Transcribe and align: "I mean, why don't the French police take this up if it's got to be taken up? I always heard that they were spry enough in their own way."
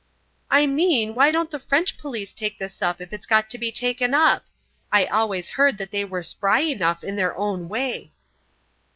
"I 0.49 0.65
mean, 0.65 1.13
why 1.13 1.29
don't 1.29 1.51
the 1.51 1.59
French 1.59 1.95
police 1.99 2.33
take 2.33 2.57
this 2.57 2.81
up 2.81 3.01
if 3.01 3.13
it's 3.13 3.27
got 3.27 3.51
to 3.51 3.59
be 3.59 3.71
taken 3.71 4.15
up? 4.15 4.43
I 4.91 5.05
always 5.05 5.51
heard 5.51 5.77
that 5.77 5.91
they 5.91 6.03
were 6.05 6.23
spry 6.23 6.61
enough 6.61 7.03
in 7.03 7.17
their 7.17 7.37
own 7.37 7.69
way." 7.69 8.11